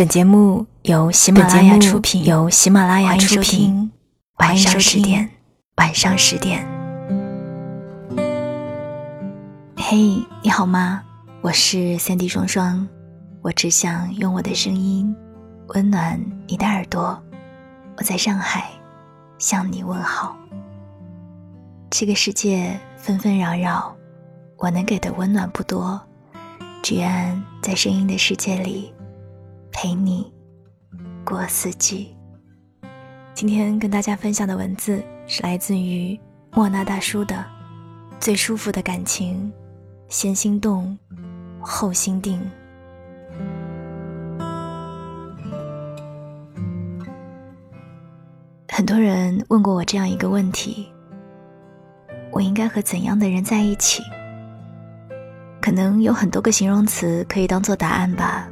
[0.00, 3.92] 本节目由喜马拉雅出品，由喜马拉雅出品。
[4.38, 5.28] 晚上十点，
[5.76, 6.66] 晚上十点。
[9.76, 9.98] 嘿，
[10.42, 11.02] 你好吗？
[11.42, 12.88] 我是三 D 双双，
[13.42, 15.14] 我只想用我的声音
[15.74, 17.22] 温暖你的耳朵。
[17.98, 18.70] 我在上海
[19.38, 20.34] 向你问好。
[21.90, 23.94] 这个世界纷纷扰扰，
[24.56, 26.00] 我能给的温暖不多，
[26.82, 28.94] 只愿在声音的世界里。
[29.82, 30.30] 陪你
[31.24, 32.14] 过四季。
[33.32, 36.20] 今天跟大家分享的文字是来自于
[36.52, 37.34] 莫那大叔的
[38.20, 39.50] 《最舒服的感情，
[40.06, 40.98] 先心动
[41.62, 42.38] 后心定》。
[48.68, 50.92] 很多人问过我这样一个问题：
[52.30, 54.02] 我应该和怎样的人在一起？
[55.58, 58.46] 可能有很多个形容词可以当做答案吧。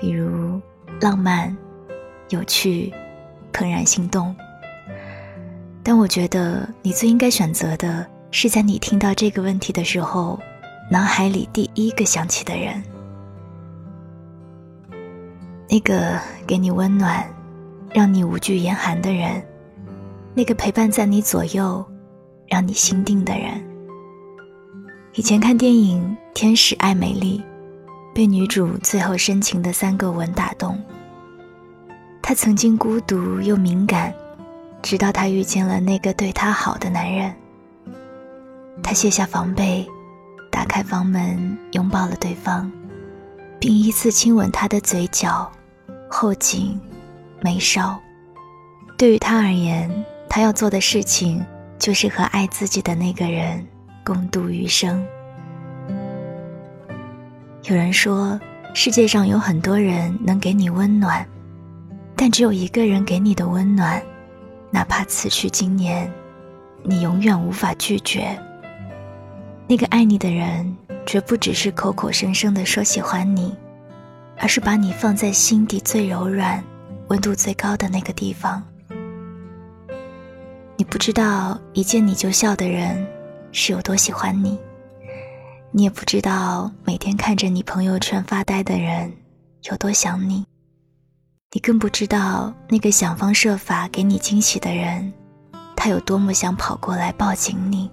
[0.00, 0.60] 比如
[1.00, 1.54] 浪漫、
[2.30, 2.92] 有趣、
[3.52, 4.34] 怦然心动，
[5.82, 10.38] 但我觉得你最应该选择的是在你听到这个问题的时候，
[10.90, 12.82] 脑海里第一个想起的人，
[15.68, 17.26] 那个给你温暖、
[17.92, 19.42] 让你无惧严寒的人，
[20.34, 21.84] 那个陪伴在你左右、
[22.46, 23.64] 让你心定的人。
[25.14, 27.42] 以前看电影《天使爱美丽》。
[28.18, 30.76] 被女主最后深情的三个吻打动。
[32.20, 34.12] 她曾经孤独又敏感，
[34.82, 37.32] 直到她遇见了那个对她好的男人。
[38.82, 39.88] 她卸下防备，
[40.50, 42.68] 打开房门，拥抱了对方，
[43.60, 45.48] 并依次亲吻他的嘴角、
[46.10, 46.76] 后颈、
[47.40, 47.96] 眉梢。
[48.96, 49.88] 对于她而言，
[50.28, 51.46] 她要做的事情
[51.78, 53.64] 就是和爱自己的那个人
[54.04, 55.06] 共度余生。
[57.68, 58.40] 有人说，
[58.72, 61.26] 世界上有很多人能给你温暖，
[62.16, 64.02] 但只有一个人给你的温暖，
[64.70, 66.10] 哪怕此去经年，
[66.82, 68.34] 你永远无法拒绝。
[69.66, 70.74] 那个爱你的人，
[71.04, 73.54] 绝不只是口口声声的说喜欢你，
[74.38, 76.64] 而是把你放在心底最柔软、
[77.08, 78.62] 温度最高的那个地方。
[80.78, 83.06] 你不知道，一见你就笑的人，
[83.52, 84.58] 是有多喜欢你。
[85.70, 89.12] 你也不知道，每天看着你朋友圈发呆的人
[89.70, 90.44] 有多想你。
[91.52, 95.12] 你更不知道，那个想方设法给你惊喜的人，
[95.76, 97.90] 他有多么想跑过来抱紧你。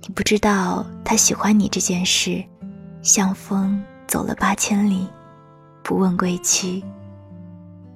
[0.00, 2.42] 你不知道，他喜欢你这件事，
[3.02, 5.08] 像风走了八千里，
[5.82, 6.84] 不问归期。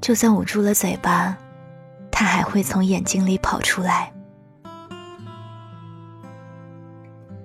[0.00, 1.36] 就算捂住了嘴巴，
[2.10, 4.12] 他还会从眼睛里跑出来。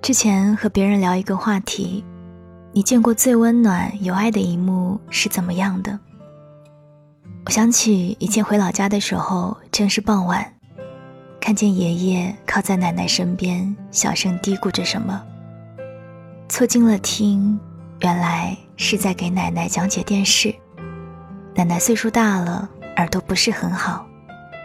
[0.08, 2.02] 之前和别人聊一个话题，
[2.72, 6.00] 你见过最温暖有爱的一幕是怎么样的？
[7.44, 10.50] 我想起以前回老家的时候，正是傍晚，
[11.38, 15.22] 看见爷爷靠在奶奶身边，小声嘀咕着什么。
[16.48, 17.60] 凑近了听，
[18.00, 20.54] 原来是在给奶奶讲解电视。
[21.54, 22.66] 奶奶岁数大了，
[22.96, 24.06] 耳朵不是很好，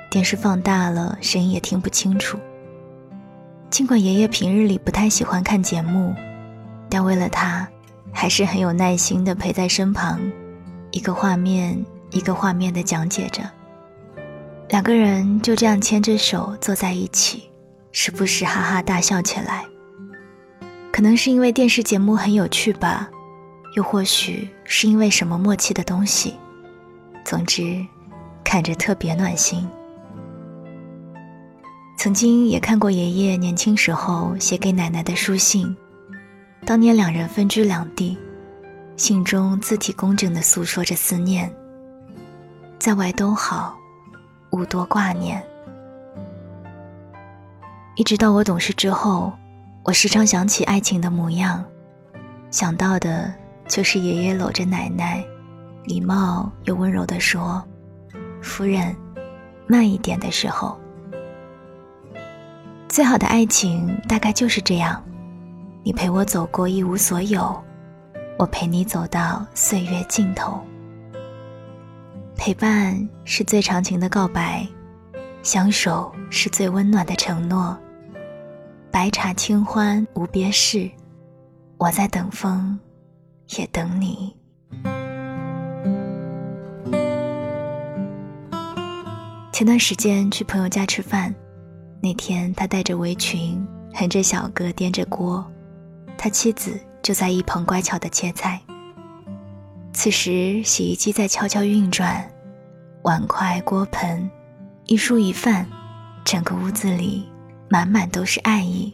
[0.09, 2.39] 电视放大了，声音也听不清楚。
[3.73, 6.13] 尽管爷爷平日里不太喜欢看节目，
[6.91, 7.67] 但为了他，
[8.11, 10.21] 还是很有耐心的陪在身旁，
[10.91, 13.41] 一个画面一个画面的讲解着。
[14.69, 17.49] 两个人就这样牵着手坐在一起，
[17.91, 19.65] 时不时哈哈大笑起来。
[20.91, 23.09] 可能是因为电视节目很有趣吧，
[23.75, 26.35] 又或许是因为什么默契的东西。
[27.25, 27.83] 总之，
[28.43, 29.67] 看着特别暖心。
[32.03, 35.73] 曾经也看过爷爷年轻时候写给奶奶的书信，
[36.65, 38.17] 当年两人分居两地，
[38.97, 41.49] 信中字体工整的诉说着思念。
[42.77, 43.77] 在外都好，
[44.51, 45.41] 勿多挂念。
[47.95, 49.31] 一直到我懂事之后，
[49.85, 51.63] 我时常想起爱情的模样，
[52.51, 53.33] 想到的
[53.65, 55.23] 就是爷爷搂着奶奶，
[55.85, 57.63] 礼貌又温柔地说
[58.43, 58.93] ：“夫人，
[59.67, 60.77] 慢一点”的时候。
[62.93, 65.03] 最好的爱情大概就是这样，
[65.81, 67.59] 你陪我走过一无所有，
[68.37, 70.61] 我陪你走到岁月尽头。
[72.35, 74.63] 陪伴是最长情的告白，
[75.41, 77.75] 相守是最温暖的承诺。
[78.91, 80.87] 白茶清欢无别事，
[81.79, 82.79] 我在等风，
[83.57, 84.35] 也等你。
[89.51, 91.33] 前段时间去朋友家吃饭。
[92.05, 95.49] 那天，他戴着围裙，哼着小歌，掂着锅，
[96.17, 98.59] 他妻子就在一旁乖巧的切菜。
[99.93, 102.29] 此时洗衣机在悄悄运转，
[103.03, 104.29] 碗筷锅盆
[104.85, 105.65] 一蔬一饭，
[106.25, 107.25] 整个屋子里
[107.69, 108.93] 满满都是爱意。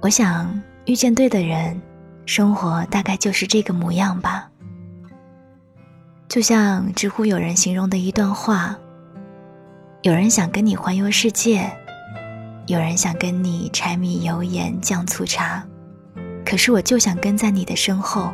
[0.00, 1.82] 我想遇见对的人，
[2.26, 4.48] 生活大概就是这个模样吧。
[6.28, 8.78] 就像知乎有人形容的一段话：
[10.02, 11.70] 有人想跟你环游世界，
[12.66, 15.62] 有人想跟你柴米油盐酱醋茶，
[16.42, 18.32] 可是我就想跟在你的身后。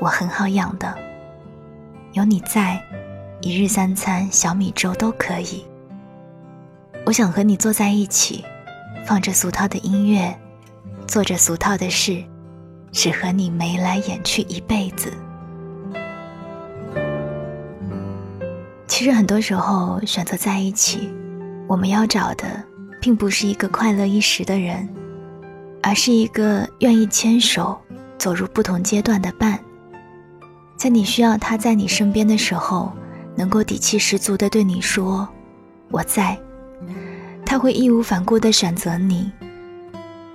[0.00, 0.96] 我很好养的，
[2.12, 2.80] 有你在，
[3.40, 5.66] 一日三餐小米粥都可以。
[7.04, 8.44] 我想和你坐在一起，
[9.04, 10.32] 放着俗套的音乐，
[11.08, 12.22] 做着俗套的事，
[12.92, 15.12] 只和你眉来眼去一辈子。
[18.98, 21.08] 其实很多时候选择在一起，
[21.68, 22.60] 我们要找的
[23.00, 24.88] 并不是一个快乐一时的人，
[25.80, 27.78] 而是一个愿意牵手
[28.18, 29.56] 走入不同阶段的伴。
[30.76, 32.92] 在你需要他在你身边的时候，
[33.36, 35.28] 能够底气十足的对你说
[35.92, 36.36] ：“我在。”
[37.46, 39.30] 他会义无反顾的选择你。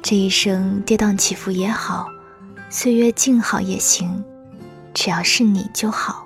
[0.01, 2.07] 这一生跌宕起伏也好，
[2.69, 4.23] 岁月静好也行，
[4.93, 6.25] 只要是你就好。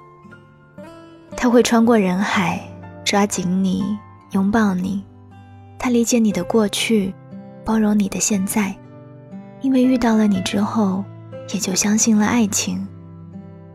[1.40, 2.60] 他会穿过人海，
[3.06, 3.84] 抓紧你，
[4.32, 5.04] 拥抱你。
[5.78, 7.14] 他理解你的过去，
[7.64, 8.76] 包容你的现在，
[9.62, 11.06] 因为遇到了你之后，
[11.54, 12.86] 也就相信了爱情，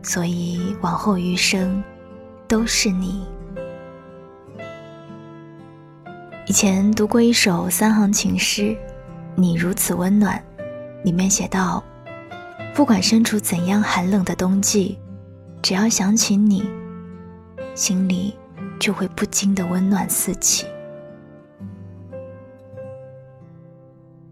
[0.01, 1.81] 所以往后余生，
[2.49, 3.23] 都是你。
[6.45, 8.63] 以前读过一首三行情诗，
[9.35, 10.37] 《你如此温暖》，
[11.05, 11.81] 里面写道：
[12.75, 14.99] 不管身处怎样寒冷的冬季，
[15.61, 16.69] 只要想起你。
[17.75, 18.35] 心里
[18.79, 20.65] 就会不禁的温暖四起。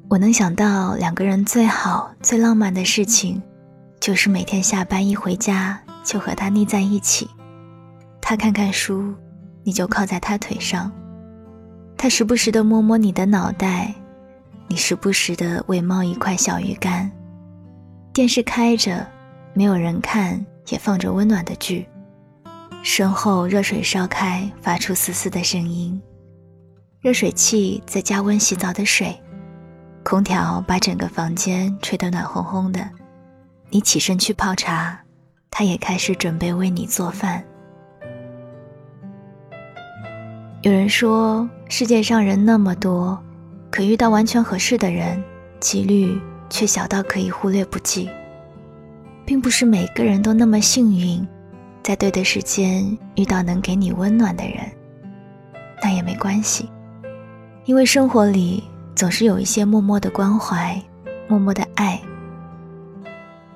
[0.10, 3.42] 我能想到两个人最好最浪漫的事情，
[4.00, 7.30] 就是每天下班一回家就和他腻在一起，
[8.22, 9.14] 他看看书，
[9.64, 10.92] 你就靠在他腿上，
[11.98, 13.96] 他时不时的摸摸你的脑袋，
[14.68, 17.10] 你时不时的喂猫一块小鱼干，
[18.12, 19.08] 电视开着，
[19.54, 21.88] 没有人看，也放着温暖的剧。
[22.84, 26.02] 身后热水烧开，发出嘶嘶的声音。
[27.00, 29.16] 热水器在加温洗澡的水，
[30.04, 32.88] 空调把整个房间吹得暖烘烘的。
[33.70, 35.00] 你起身去泡茶，
[35.52, 37.44] 他也开始准备为你做饭。
[40.64, 43.18] 有人说，世界上人那么多，
[43.70, 45.24] 可遇到完全合适的人，
[45.60, 46.20] 几率
[46.50, 48.10] 却小到可以忽略不计。
[49.24, 51.26] 并不是每个人都那么幸运。
[51.84, 54.60] 在对的时间遇到能给你温暖的人，
[55.82, 56.70] 那也没关系，
[57.66, 58.64] 因为生活里
[58.96, 60.82] 总是有一些默默的关怀，
[61.28, 62.00] 默默的爱。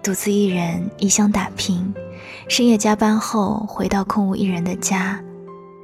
[0.01, 1.93] 独自一人异乡打拼，
[2.47, 5.19] 深夜加班后回到空无一人的家，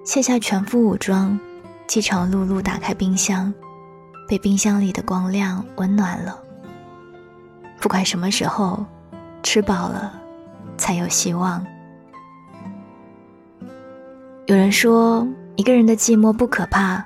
[0.04, 1.40] 卸下全副武装，
[1.88, 3.54] 饥肠辘辘打开冰箱，
[4.28, 6.40] 被冰箱里的光亮温暖了。
[7.80, 8.86] 不管什么时候，
[9.42, 10.14] 吃饱了，
[10.78, 11.66] 才有希望。
[14.52, 15.26] 有人说，
[15.56, 17.02] 一个人的寂寞不可怕，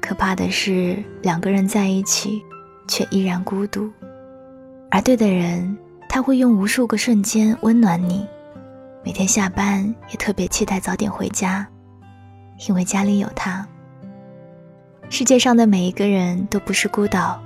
[0.00, 2.42] 可怕的是两个人在一起，
[2.88, 3.88] 却依然孤独。
[4.90, 5.78] 而对的人，
[6.08, 8.26] 他会用无数个瞬间温暖你。
[9.04, 11.64] 每天下班也特别期待早点回家，
[12.66, 13.64] 因为家里有他。
[15.08, 17.40] 世界上的每一个人都不是孤岛，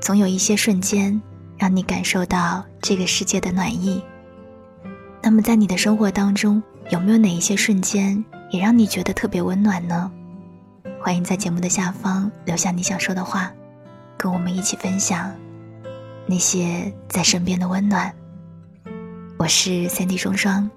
[0.00, 1.20] 总有一些瞬间
[1.58, 4.02] 让你感受到这个世界的暖意。
[5.20, 8.24] 那么，在你的生活当中，有没有哪一些瞬间？
[8.52, 10.12] 也让你觉得特别温暖呢。
[11.00, 13.50] 欢迎在节目的下方留下你想说的话，
[14.18, 15.34] 跟我们一起分享
[16.26, 18.14] 那些在身边的温暖。
[19.38, 20.70] 我是三 D 双双，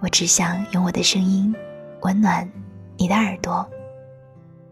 [0.00, 1.54] 我只想用我的声音
[2.00, 2.50] 温暖
[2.96, 3.68] 你的耳朵。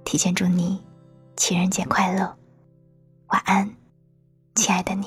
[0.02, 0.82] 提前祝你
[1.36, 2.34] 情人节快乐，
[3.26, 3.70] 晚安，
[4.54, 5.06] 亲爱的你。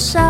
[0.00, 0.29] so